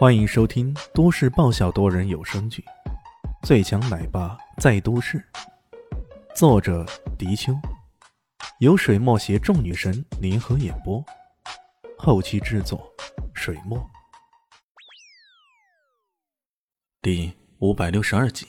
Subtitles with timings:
[0.00, 2.64] 欢迎收听都市爆笑多人有声剧
[3.46, 5.22] 《最强奶爸在都市》，
[6.34, 6.86] 作者：
[7.18, 7.52] 迪秋，
[8.60, 11.04] 由水墨携众女神联合演播，
[11.98, 12.90] 后期制作：
[13.34, 13.78] 水墨。
[17.02, 18.48] 第五百六十二集，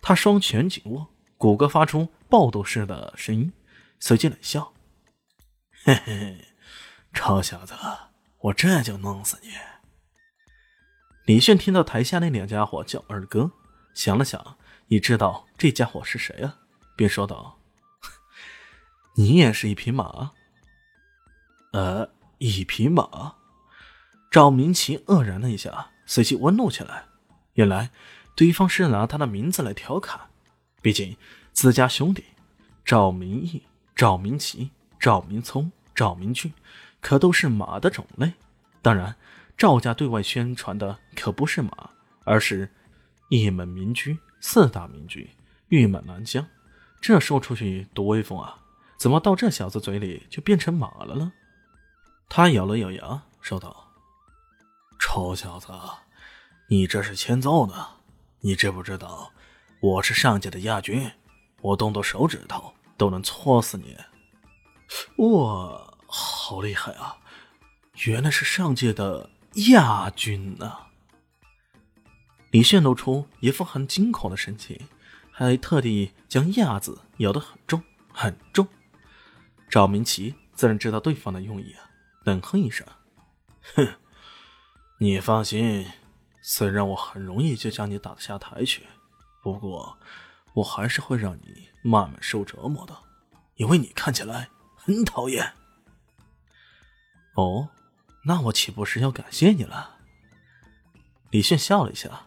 [0.00, 3.52] 他双拳紧握，骨骼发出爆斗似的声音，
[4.00, 4.72] 随即冷笑
[5.84, 6.44] ：“嘿嘿，
[7.12, 7.74] 臭小子，
[8.38, 9.50] 我这就弄死你！”
[11.26, 13.50] 李炫听到台下那两家伙叫二哥，
[13.94, 16.58] 想了想，也知道这家伙是谁啊，
[16.94, 17.58] 便说道
[19.16, 20.30] ：“你也是一匹马
[21.74, 22.08] ？”“呃，
[22.38, 23.34] 一匹马。”
[24.30, 27.06] 赵明奇愕然了一下，随即温怒起来。
[27.54, 27.90] 原来
[28.36, 30.20] 对方是拿他的名字来调侃，
[30.80, 31.16] 毕竟
[31.52, 32.22] 自家兄弟
[32.84, 33.64] 赵明义、
[33.96, 36.52] 赵明奇、赵明聪、赵明俊，
[37.00, 38.32] 可都是马的种类。
[38.80, 39.16] 当然。
[39.56, 41.90] 赵家对外宣传的可不是马，
[42.24, 42.70] 而是
[43.30, 45.30] 一门名居、四大名居、
[45.68, 46.46] 玉满南疆。
[47.00, 48.58] 这说出去多威风啊！
[48.98, 51.32] 怎么到这小子嘴里就变成马了呢？
[52.28, 53.92] 他咬了咬牙，说道
[55.00, 55.68] ：“臭小子，
[56.68, 57.86] 你这是欠揍呢！
[58.40, 59.32] 你知不知道
[59.80, 61.10] 我是上界的亚军？
[61.62, 63.96] 我动动手指头都能戳死你！
[65.16, 67.16] 哇，好厉害啊！
[68.04, 70.70] 原来是上界的。”亚军呢？
[72.50, 74.78] 李炫露出一副很惊恐的神情，
[75.30, 78.68] 还特地将“亚”字咬得很重很重。
[79.70, 81.88] 赵明奇自然知道对方的用意啊，
[82.24, 82.86] 冷哼一声
[83.74, 83.94] ：“哼，
[84.98, 85.86] 你放心，
[86.42, 88.86] 虽然我很容易就将你打下台去，
[89.42, 89.96] 不过
[90.52, 92.94] 我还是会让你慢慢受折磨的，
[93.54, 95.54] 因为你看起来很讨厌。”
[97.36, 97.70] 哦。
[98.26, 99.98] 那我岂不是要感谢你了？
[101.30, 102.26] 李炫笑了一下。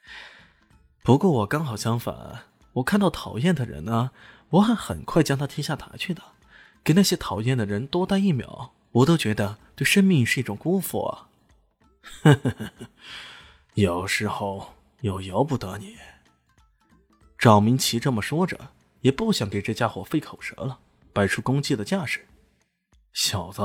[1.02, 4.10] 不过我刚好相反，我看到讨厌的人呢，
[4.50, 6.22] 我还很快将他踢下台去的。
[6.84, 11.28] 给那些讨厌的人多待一秒，我都觉得对生命是一种辜负啊！
[13.74, 15.96] 有时候又由不得你。
[17.38, 20.78] 赵明奇这么说着，也不想给这家伙费口舌了，
[21.14, 22.26] 摆出攻击的架势。
[23.14, 23.62] 小子。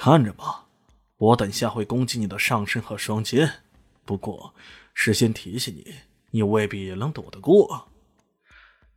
[0.00, 0.68] 看着吧，
[1.16, 3.64] 我等下会攻击你的上身和双肩。
[4.04, 4.54] 不过，
[4.94, 5.92] 事先提醒你，
[6.30, 7.88] 你未必能躲得过。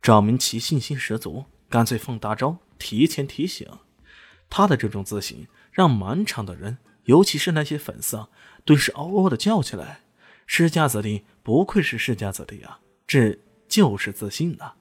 [0.00, 3.68] 赵明奇信心十足，干脆放大招，提前提醒。
[4.48, 8.28] 他的这种自信，让满场的人，尤其是那些粉丝，
[8.64, 10.02] 顿时嗷嗷的叫起来
[10.46, 12.78] ：“世家子弟，不愧是世家子弟啊！
[13.08, 13.36] 这
[13.66, 14.74] 就是自信呐！”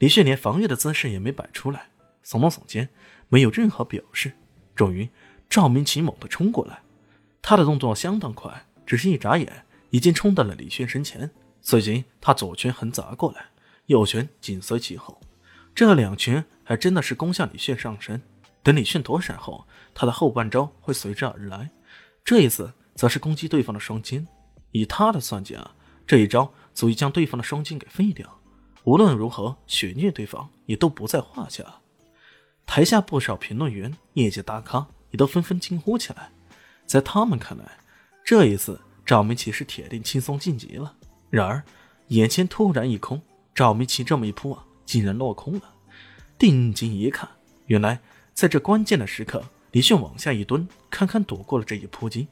[0.00, 1.90] 李炫连防御的姿势也没摆出来，
[2.24, 2.88] 耸了耸肩，
[3.28, 4.32] 没有任何表示。
[4.74, 5.08] 终于，
[5.48, 6.80] 赵明奇猛地冲过来，
[7.40, 11.30] 他的动作相当快，只是一眨眼，已经冲到了李炫身前。
[11.62, 13.46] 随即，他左拳横砸过来，
[13.86, 15.20] 右拳紧随其后，
[15.74, 18.20] 这两拳还真的是攻向李炫上身。
[18.62, 21.70] 等李炫躲闪后，他的后半招会随之而来，
[22.24, 24.26] 这一次则是攻击对方的双肩。
[24.72, 25.74] 以他的算计啊，
[26.06, 28.40] 这一招足以将对方的双肩给废掉。
[28.84, 31.64] 无论如何，血虐对方也都不在话下。
[32.66, 36.30] 台下不少评论员、业界大咖也都纷纷惊呼起来。
[36.86, 37.64] 在他们看来，
[38.24, 40.94] 这一次赵明奇是铁定轻松晋级了。
[41.30, 41.62] 然而，
[42.08, 43.20] 眼前突然一空，
[43.54, 45.74] 赵明奇这么一扑啊，竟然落空了。
[46.38, 47.28] 定睛一看，
[47.66, 48.00] 原来
[48.34, 52.28] 在这关键的时刻，李迅往下一蹲，堪堪躲过了这一扑击。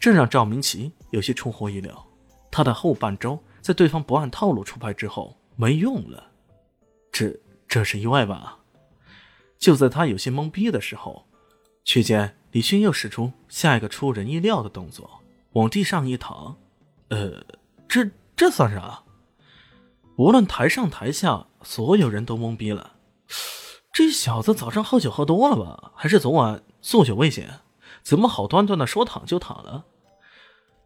[0.00, 2.06] 这让赵明奇有些出乎意料。
[2.50, 6.30] 他的后半招在对方不按套路出牌之后没用了，
[7.10, 7.34] 这
[7.66, 8.58] 这是意外吧？
[9.58, 11.26] 就在他有些懵逼的时候，
[11.84, 15.20] 却见李迅又使出下一个出人意料的动作，
[15.52, 16.56] 往地上一躺。
[17.08, 17.44] 呃，
[17.86, 19.02] 这这算啥？
[20.16, 22.94] 无论台上台下，所有人都懵逼了。
[23.92, 25.92] 这小子早上喝酒喝多了吧？
[25.94, 27.48] 还是昨晚宿酒未醒？
[28.02, 29.84] 怎么好端端的说躺就躺了？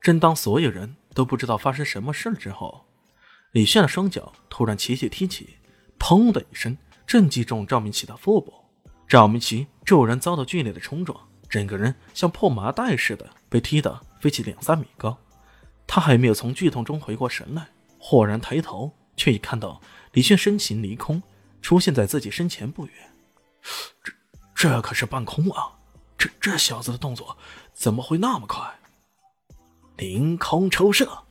[0.00, 2.84] 正当所有人都不知道发生什么事之后，
[3.52, 5.56] 李炫的双脚突然齐齐踢起，
[5.98, 6.76] 砰的一声，
[7.06, 8.57] 正击中赵明启的腹部。
[9.08, 11.18] 赵明奇骤然遭到剧烈的冲撞，
[11.48, 15.16] 整个人像破麻袋似的被踢得飞起两三米高。
[15.86, 17.68] 他还没有从剧痛中回过神来，
[17.98, 19.80] 豁然抬头，却已看到
[20.12, 21.22] 李炫身形离空，
[21.62, 22.94] 出现在自己身前不远。
[24.04, 24.12] 这
[24.54, 25.78] 这可是半空啊！
[26.18, 27.38] 这这小子的动作
[27.72, 28.78] 怎么会那么快？
[29.96, 31.24] 凌空抽射，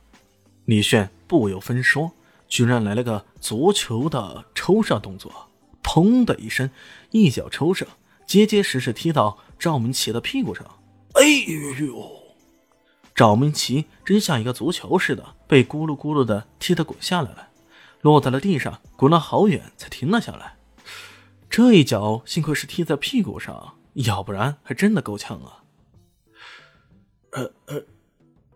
[0.64, 2.10] 李炫不由分说，
[2.48, 5.47] 居然来了个足球的抽射动作。
[5.88, 6.70] 砰的一声，
[7.12, 7.86] 一脚抽射，
[8.26, 10.62] 结结实实踢到赵明奇的屁股上。
[11.14, 11.94] 哎呦！
[13.14, 17.48] 赵明奇真像一个足球似的，被咕噜咕噜的踢得滚下来了，
[18.02, 20.56] 落在了地上，滚了好远才停了下来。
[21.48, 25.64] 这一脚幸亏是踢在屁股上，要不然还真的够呛啊！
[27.30, 27.82] 呃呃，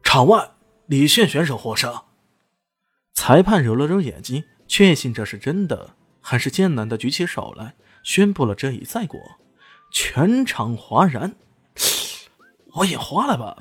[0.02, 0.50] 场外
[0.84, 2.02] 李炫选手获胜。
[3.14, 9.20] 裁判揉了揉眼睛，确信这是真的，还是艰难的举起手来，宣布了这一赛果。
[9.90, 11.34] 全场哗然。
[12.72, 13.54] 我眼花了吧？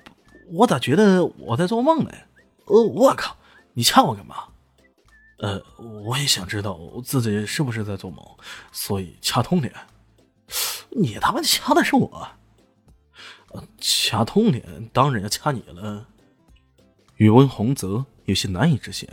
[0.50, 2.12] 我咋觉得我在做梦呢？
[2.68, 3.36] 呃，我靠！
[3.74, 4.46] 你掐我干嘛？
[5.40, 5.62] 呃，
[6.06, 8.24] 我也想知道自己是不是在做梦，
[8.72, 9.74] 所以掐通点。
[10.92, 12.28] 你他妈掐的是我？
[13.80, 16.08] 掐通点当然要掐你了。
[17.18, 19.10] 宇文洪泽有些难以置信，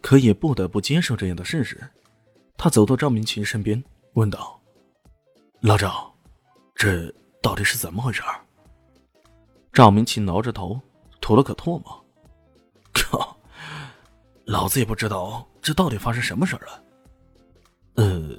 [0.00, 1.90] 可也不得不接受这样的事实。
[2.58, 3.82] 他走到赵明琴身边，
[4.14, 4.60] 问道
[5.62, 6.12] ：“老赵。”
[6.74, 8.20] 这到底是怎么回事？
[9.72, 10.80] 赵明琴挠着头，
[11.20, 12.04] 吐了口唾沫。
[12.92, 13.36] 靠！
[14.44, 16.84] 老子也不知道这到底发生什么事了。
[17.94, 18.36] 呃，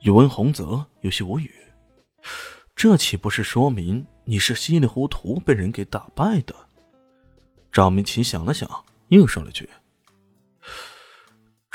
[0.00, 1.54] 宇文洪泽有些无语。
[2.74, 6.54] 这岂不是说明你是稀里糊涂被人给打败的？
[7.72, 8.68] 赵明奇想了想，
[9.08, 9.68] 又说了句：“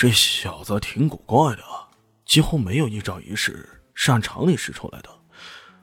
[0.06, 1.64] 这小子挺古怪的，
[2.26, 5.10] 几乎没有一招一式是按常理使出来的。”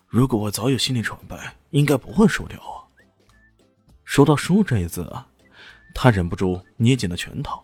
[0.07, 1.37] 如果我早有心理准备，
[1.71, 2.87] 应该不会输掉啊。
[4.05, 5.27] 说到“输”这一字啊，
[5.93, 7.61] 他忍不住捏紧了拳头。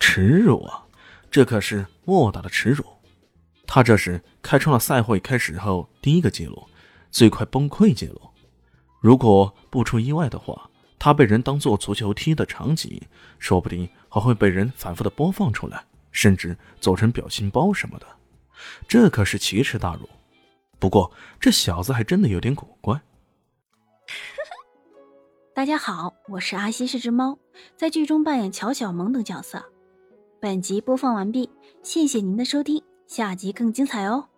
[0.00, 0.84] 耻辱啊，
[1.30, 2.84] 这可是莫大的耻辱。
[3.64, 6.66] 他这是开创了赛会开始后第一个记录，
[7.12, 8.20] 最快崩溃记录。
[9.00, 10.68] 如果不出意外的话，
[10.98, 13.00] 他被人当做足球踢的场景，
[13.38, 13.88] 说不定
[14.20, 18.06] 还会被人反复的播放出来，甚至做成表情包什么的。
[18.88, 20.08] 这可是奇耻大辱。
[20.78, 23.00] 不过这小子还真的有点古怪。
[25.54, 27.38] 大家好，我是阿西，是只猫，
[27.76, 29.62] 在剧中扮演乔小萌等角色。
[30.40, 31.50] 本集播放完毕，
[31.82, 34.28] 谢谢您的收听，下集更精彩哦。